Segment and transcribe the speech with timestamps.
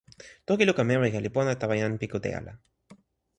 [0.47, 2.53] toki luka Mewika li pona tawa jan pi kute ala.